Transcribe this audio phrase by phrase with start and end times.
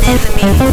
[0.00, 0.72] enemy.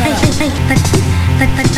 [0.00, 0.76] 哎哎哎！
[1.38, 1.71] 哎哎哎！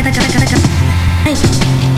[0.00, 0.04] は
[1.30, 1.97] い。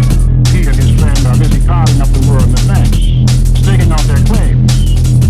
[0.61, 2.93] he and his friend are busy carving up the world in advance,
[3.65, 4.69] staking out their claims.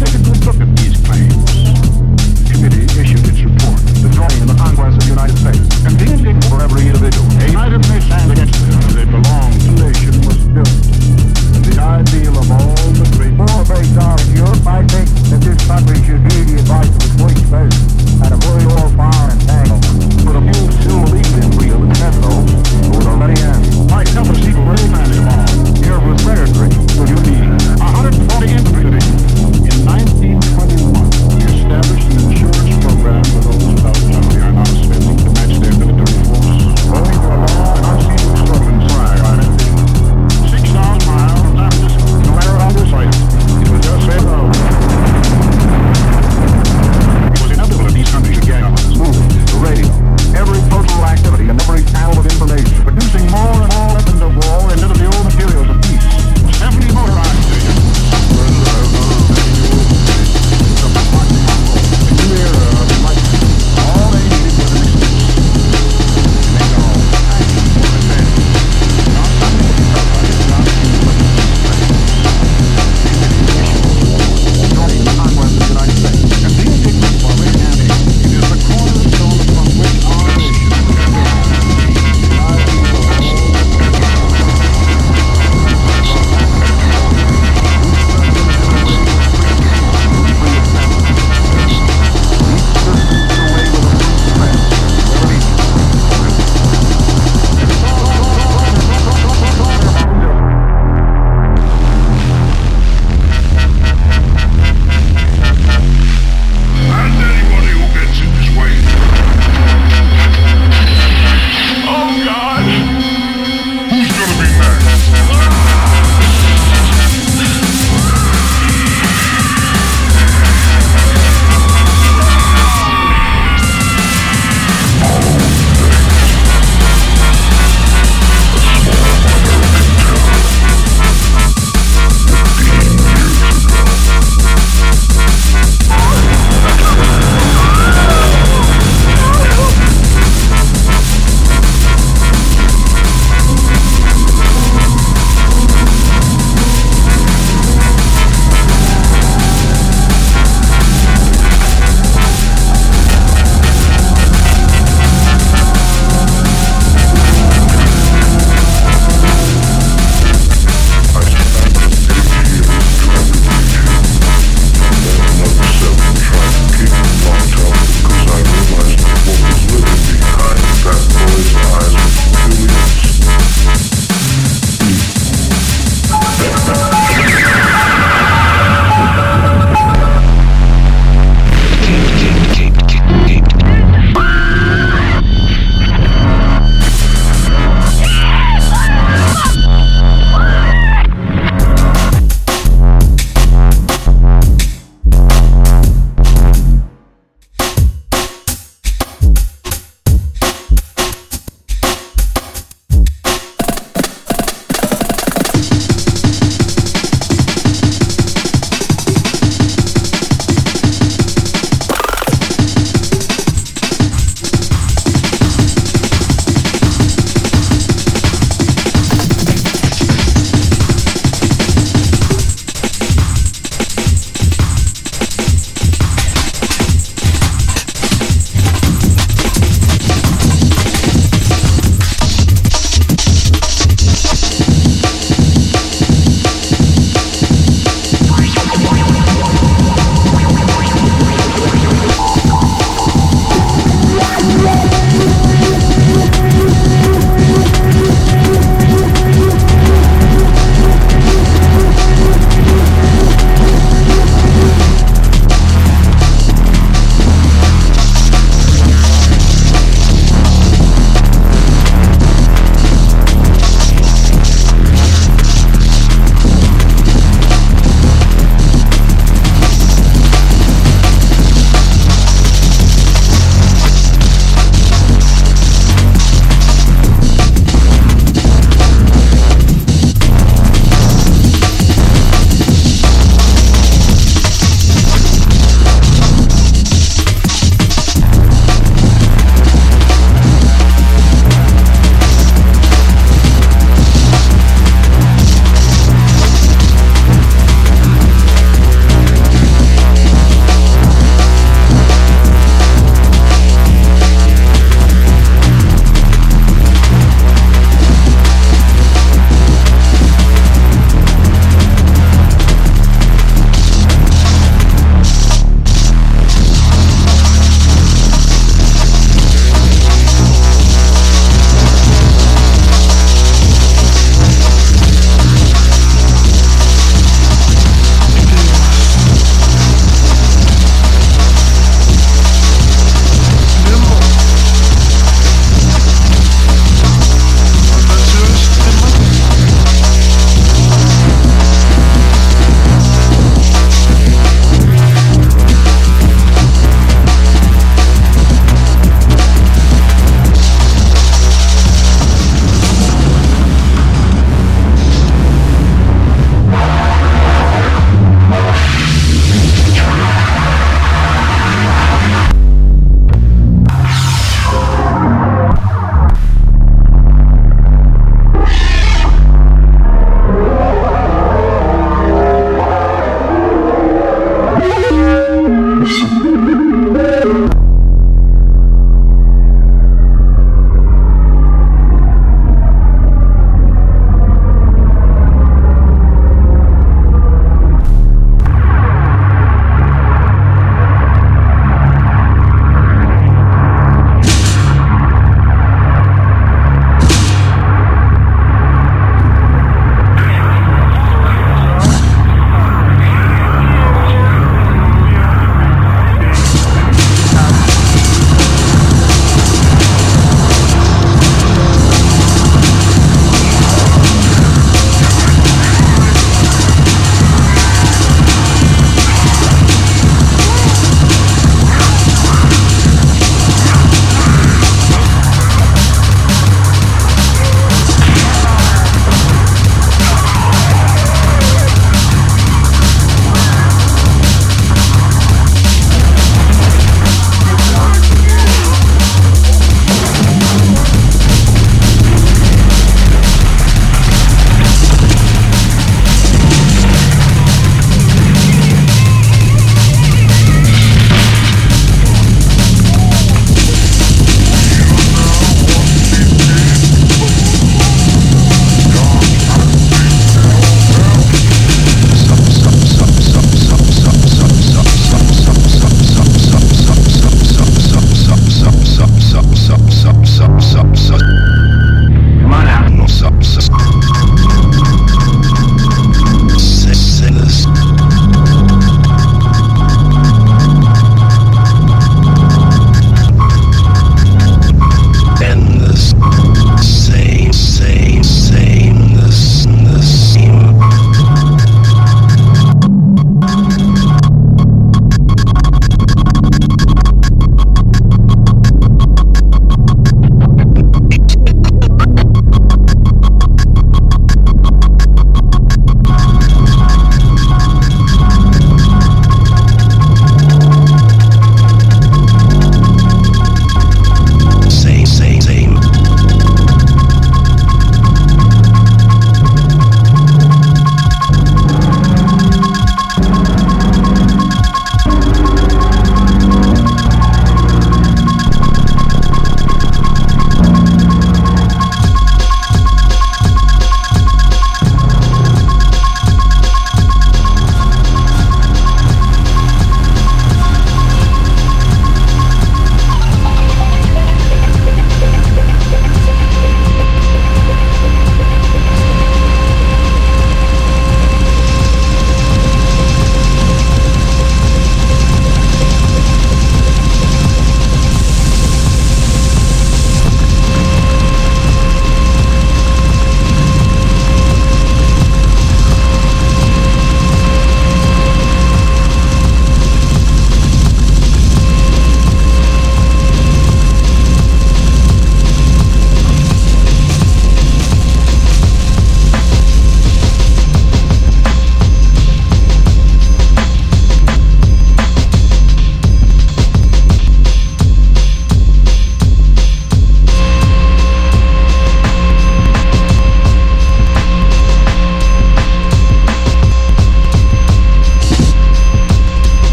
[0.00, 1.36] Take a good look at these claims.
[2.40, 5.92] The committee issued its report, the joining in the Congress of the United States, and
[6.00, 7.28] the ending for every individual.
[7.44, 10.76] A United States stands against them They belong belongs to nation was built.
[11.60, 15.60] The ideal of all the great war breaks out in Europe, I think that this
[15.68, 16.47] country should be